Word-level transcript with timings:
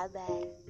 kabar? 0.00 0.69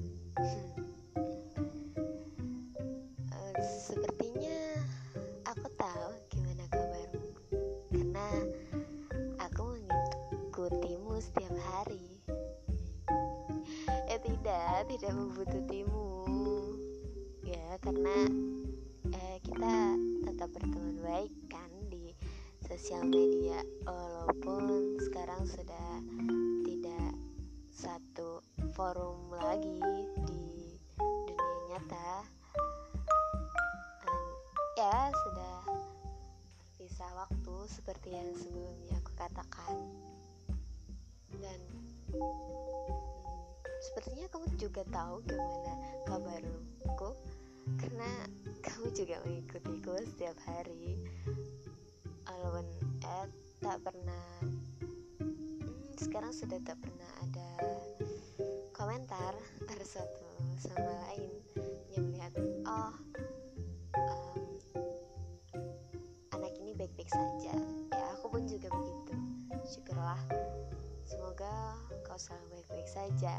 Forum 29.11 29.35
lagi 29.43 29.75
di 29.75 30.39
dunia 30.95 31.67
nyata. 31.67 32.23
Dan 34.07 34.23
ya 34.79 35.11
sudah 35.11 35.59
berpisah 36.63 37.11
waktu 37.19 37.55
seperti 37.67 38.15
yang 38.15 38.31
sebelumnya 38.39 38.95
aku 39.03 39.13
katakan. 39.19 39.75
Dan 41.43 41.59
hmm, 42.15 42.87
sepertinya 43.83 44.31
kamu 44.31 44.47
juga 44.63 44.87
tahu 44.95 45.27
gimana 45.27 45.75
kabarku 46.07 47.11
karena 47.83 48.11
kamu 48.63 48.95
juga 48.95 49.19
mengikutiku 49.27 50.07
setiap 50.07 50.39
hari. 50.47 50.95
Walaupun 52.31 52.67
eh, 53.03 53.27
tak 53.59 53.83
pernah 53.83 54.27
hmm, 55.19 55.99
sekarang 55.99 56.31
sudah 56.31 56.63
tak 56.63 56.79
pernah 56.79 57.11
ada 57.27 57.51
komentar 58.81 59.37
antara 59.61 59.85
satu 59.85 60.25
sama 60.57 60.89
lain 61.05 61.29
yang 61.93 62.09
melihat 62.09 62.33
oh 62.65 62.97
em, 63.93 64.41
anak 66.33 66.57
ini 66.65 66.73
baik-baik 66.73 67.13
saja. 67.13 67.61
Ya 67.93 68.05
aku 68.17 68.33
pun 68.33 68.49
juga 68.49 68.73
begitu. 68.73 69.13
Syukurlah. 69.69 70.17
Semoga 71.05 71.77
kau 72.09 72.17
selalu 72.17 72.57
baik-baik 72.57 72.89
saja 72.89 73.37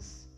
karena 0.00 0.29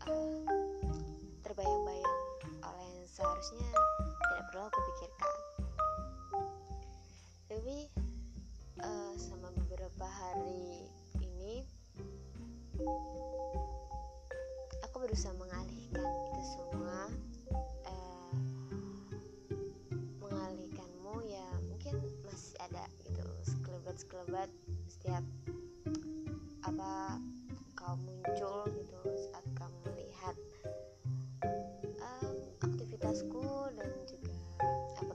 aktivitasku 33.13 33.45
dan 33.77 33.89
juga 34.09 34.33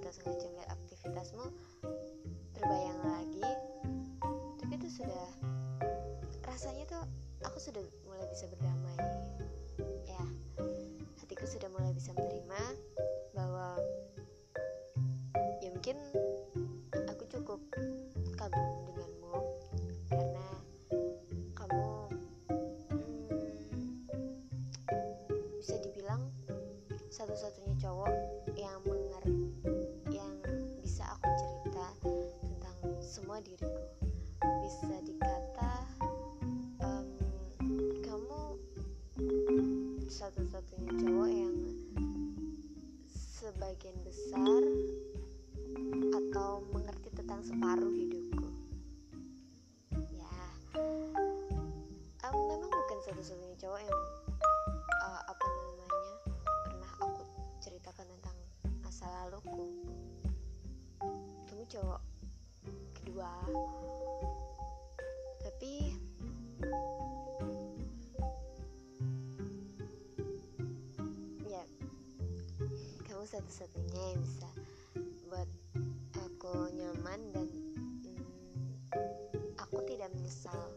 tak 0.06 0.14
sengaja 0.14 0.46
melihat 0.54 0.70
aktivitasmu 0.70 1.46
terbayang 2.54 3.00
lagi. 3.02 3.50
Tapi 4.62 4.72
itu 4.78 5.02
sudah 5.02 5.26
rasanya 6.46 6.86
tuh 6.86 7.02
aku 7.42 7.58
sudah 7.58 7.82
mulai 8.06 8.22
bisa 8.30 8.46
berdamai 8.46 8.67
bisa 34.38 34.88
dikata 35.04 35.72
em, 36.84 37.06
kamu 38.04 38.42
satu-satunya 40.08 40.92
cowok 41.00 41.28
yang 41.32 41.56
sebagian 43.08 43.96
besar 44.04 44.62
atau 46.12 46.60
mengerti 46.74 47.08
tentang 47.16 47.40
separuh 47.44 47.92
hidupku? 47.92 48.48
Ya 50.12 50.36
em, 50.76 52.36
memang 52.36 52.70
bukan 52.70 52.98
satu-satunya 53.08 53.56
cowok 53.56 53.80
yang 53.80 54.00
eh, 55.06 55.22
apa 55.26 55.44
namanya 55.44 56.14
pernah 56.68 56.92
aku 57.00 57.22
ceritakan 57.64 58.06
tentang 58.06 58.36
masa 58.84 59.08
laluku. 59.08 59.66
Kamu 61.48 61.64
cowok 61.68 62.00
tapi 65.40 65.96
ya 71.48 71.64
kamu 73.08 73.24
satu-satunya 73.24 74.02
yang 74.12 74.20
bisa 74.20 74.48
buat 75.28 75.48
aku 76.20 76.68
nyaman 76.76 77.20
dan 77.32 77.48
mm, 78.04 79.56
aku 79.56 79.80
tidak 79.88 80.12
menyesal 80.12 80.68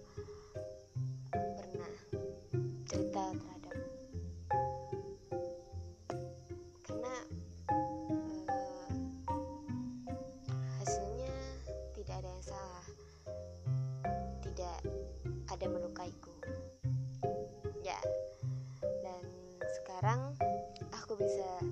bisa 21.31 21.63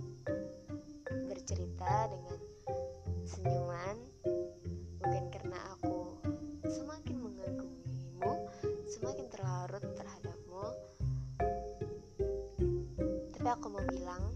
bercerita 1.27 2.07
dengan 2.07 2.39
senyuman 3.27 3.99
bukan 5.03 5.25
karena 5.35 5.59
aku 5.75 6.15
semakin 6.63 7.19
mengagumimu 7.19 8.47
semakin 8.87 9.27
terlarut 9.27 9.83
terhadapmu. 9.99 10.63
Tapi 13.35 13.47
aku 13.51 13.67
mau 13.67 13.83
bilang 13.83 14.31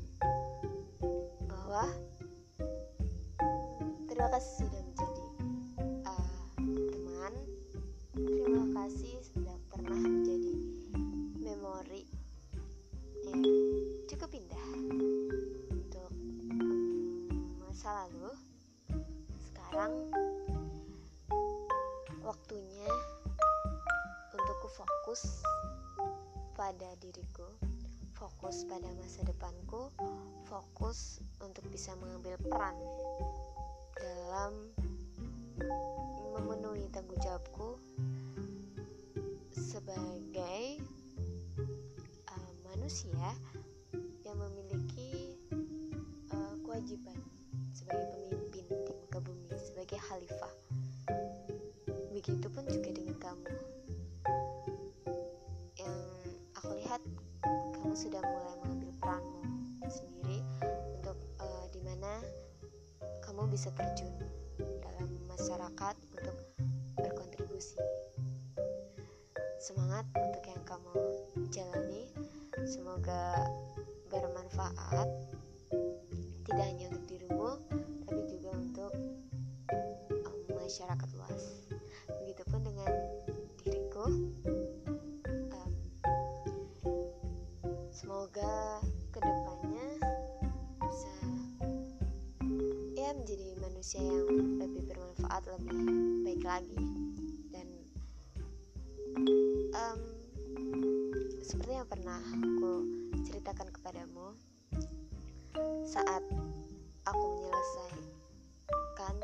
bahwa 1.47 1.87
terima 4.11 4.27
kasih 4.27 4.67
sudah 4.67 4.82
bisa 31.73 31.97
mengambil 31.97 32.37
peran 32.37 32.77
dalam 33.97 34.53
memenuhi 36.37 36.85
tanggung 36.93 37.17
jawabku 37.17 37.81
sebagai 39.57 40.77
uh, 42.29 42.51
manusia 42.69 43.33
yang 44.21 44.37
memiliki 44.37 45.33
uh, 46.29 46.53
kewajiban 46.61 47.17
sebagai 47.73 48.05
pemimpin 48.21 48.69
di 48.69 48.93
muka 48.93 49.17
bumi 49.25 49.49
sebagai 49.57 49.97
khalifah. 49.97 50.53
Begitupun 52.13 52.69
juga 52.69 52.89
dengan 52.93 53.17
kamu. 53.17 53.49
Yang 55.81 55.97
aku 56.53 56.69
lihat 56.85 57.01
kamu 57.81 57.97
sudah 57.97 58.21
mulai 58.21 58.62
bisa 63.53 63.69
terjun 63.77 64.09
dalam 64.81 65.13
masyarakat 65.29 65.95
untuk 66.17 66.37
berkontribusi. 66.97 67.77
Semangat 69.61 70.09
untuk 70.17 70.41
yang 70.49 70.63
kamu 70.65 70.97
jalani. 71.53 72.09
Semoga 72.65 73.45
bermanfaat 74.09 75.32
manusia 93.83 93.99
yang 93.99 94.63
lebih 94.63 94.87
bermanfaat 94.87 95.43
lebih 95.59 95.75
baik 96.23 96.43
lagi. 96.47 96.79
Dan 97.51 97.67
um, 99.75 99.99
seperti 101.43 101.75
yang 101.75 101.87
pernah 101.91 102.15
aku 102.15 102.87
ceritakan 103.27 103.67
kepadamu 103.75 104.39
saat 105.83 106.23
aku 107.11 107.25
menyelesaikan 107.35 109.15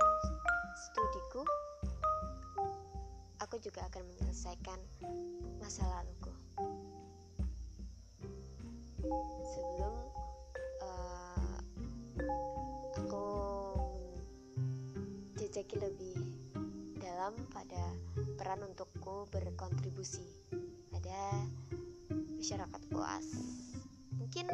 studiku 0.76 1.48
aku 3.40 3.64
juga 3.64 3.88
akan 3.88 4.04
menyelesaikan 4.12 4.80
masa 5.64 5.88
laluku. 5.88 6.36
Sebelum 9.56 10.19
menjejaki 15.50 15.82
lebih 15.82 16.14
dalam 17.02 17.34
pada 17.50 17.82
peran 18.38 18.70
untukku 18.70 19.26
berkontribusi 19.34 20.22
pada 20.94 21.42
masyarakat 22.38 22.82
luas 22.94 23.26
mungkin 24.14 24.46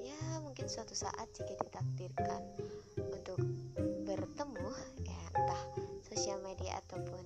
ya 0.00 0.40
mungkin 0.40 0.72
suatu 0.72 0.96
saat 0.96 1.28
jika 1.36 1.52
ditakdirkan 1.52 2.40
untuk 2.96 3.44
bertemu 4.08 4.72
ya 5.04 5.20
entah 5.36 5.62
sosial 6.08 6.40
media 6.48 6.80
ataupun 6.80 7.20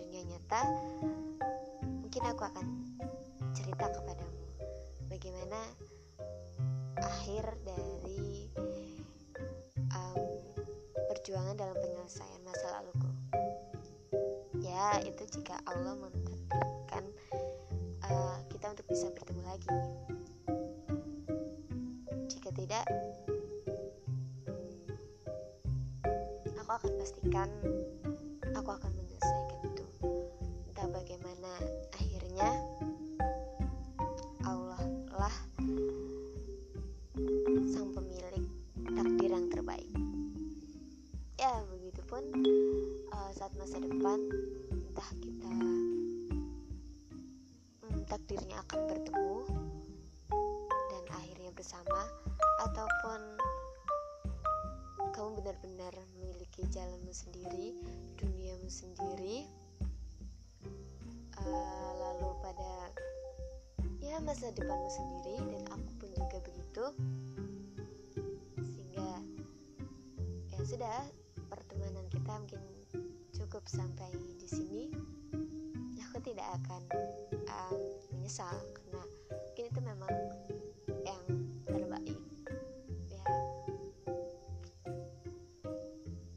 dunia 0.00 0.24
nyata 0.32 0.64
mungkin 1.84 2.24
aku 2.24 2.40
akan 2.48 2.66
cerita 3.52 3.84
kepadamu 3.84 4.48
bagaimana 5.12 5.60
akhir 7.04 7.52
dari 7.68 8.48
um, 9.92 10.48
perjuangan 11.28 11.56
dalam 11.60 11.76
penyelesaian 11.76 11.97
masa 12.40 12.66
laluku. 12.80 13.10
Ya 14.64 14.96
itu 15.04 15.22
jika 15.28 15.60
Allah 15.68 15.92
mentakdirkan 16.00 17.04
uh, 18.08 18.40
kita 18.48 18.72
untuk 18.72 18.86
bisa 18.88 19.12
bertemu 19.12 19.42
lagi. 19.44 19.68
Jika 22.32 22.48
tidak 22.56 22.84
aku 26.68 26.84
akan 26.84 27.00
pastikan 27.00 27.48
takdirnya 48.28 48.60
akan 48.68 48.80
bertemu 48.92 49.36
dan 50.68 51.04
akhirnya 51.16 51.48
bersama 51.56 52.04
ataupun 52.60 53.20
kamu 55.16 55.40
benar-benar 55.40 55.96
memiliki 56.12 56.60
jalanmu 56.68 57.08
sendiri 57.08 57.72
duniamu 58.20 58.68
sendiri. 58.68 59.48
Uh, 61.40 61.90
lalu 61.96 62.28
pada 62.44 62.92
ya 64.04 64.20
masa 64.20 64.52
depanmu 64.52 64.92
sendiri 64.92 65.48
dan 65.48 65.64
aku 65.72 65.88
pun 65.96 66.10
juga 66.12 66.38
begitu. 66.44 66.84
Sehingga 68.60 69.24
ya 70.52 70.60
sudah 70.68 71.00
pertemanan 71.48 72.04
kita 72.12 72.36
mungkin 72.36 72.60
cukup 73.32 73.64
sampai 73.64 74.12
di 74.36 74.48
sini. 74.52 74.84
Aku 76.12 76.20
tidak 76.20 76.44
akan 76.60 76.82
um, 77.48 78.07
menyesal 78.28 78.60
karena 78.76 79.02
mungkin 79.32 79.64
itu 79.72 79.80
memang 79.80 80.12
yang 81.00 81.24
terbaik. 81.64 82.20
Ya. 83.08 83.24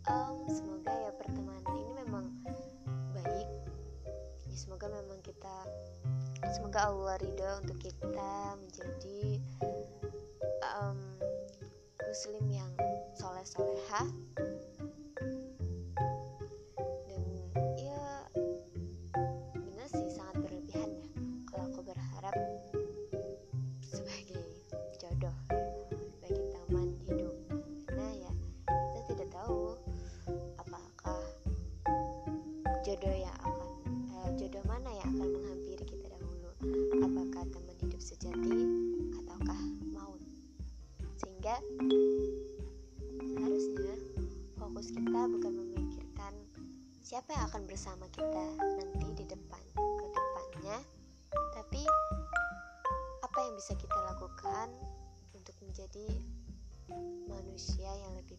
Um, 0.08 0.48
semoga 0.48 0.88
ya 0.88 1.12
pertemanan 1.20 1.68
ini 1.76 1.92
memang 2.00 2.32
baik. 3.12 3.50
Ya 4.48 4.56
semoga 4.56 4.88
memang 4.88 5.20
kita 5.20 5.68
semoga 6.56 6.96
Allah 6.96 7.20
ridho 7.20 7.60
untuk 7.60 7.76
kita 7.84 8.56
menjadi 8.56 9.44
um, 10.64 11.20
muslim 12.08 12.48
yang 12.48 12.71
bersama 47.72 48.04
kita 48.12 48.46
nanti 48.60 49.24
di 49.24 49.26
depan 49.32 49.64
ke 49.72 50.06
depannya. 50.12 50.84
Tapi 51.56 51.88
apa 53.24 53.38
yang 53.48 53.56
bisa 53.56 53.72
kita 53.80 53.96
lakukan 54.12 54.68
untuk 55.32 55.56
menjadi 55.64 56.04
manusia 57.32 57.88
yang 57.88 58.12
lebih 58.20 58.36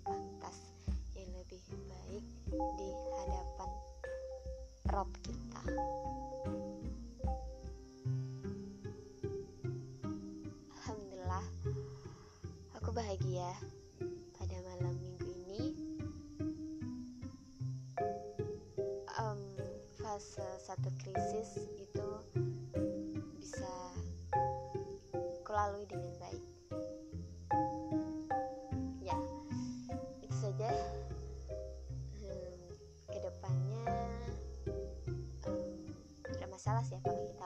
fase 20.22 20.46
satu 20.62 20.86
krisis 21.02 21.58
itu 21.82 22.08
bisa 23.42 23.74
kulalui 25.42 25.82
dengan 25.90 26.14
baik. 26.22 26.44
Ya 29.02 29.18
itu 30.22 30.36
saja. 30.38 30.70
Hmm, 32.22 32.70
ke 33.10 33.18
depannya 33.18 33.82
em, 35.50 35.90
tidak 36.30 36.48
masalah 36.54 36.86
sih 36.86 36.94
apakah 37.02 37.18
kita 37.26 37.41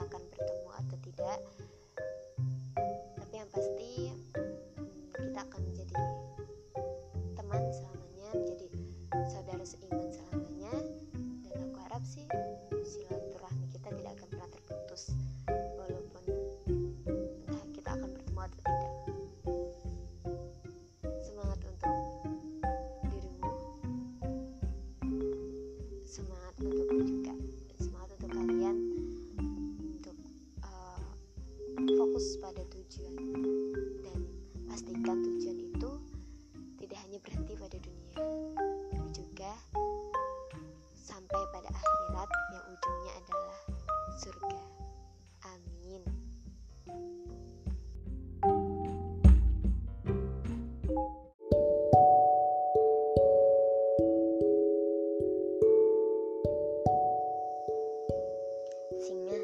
Señor. 58.99 59.36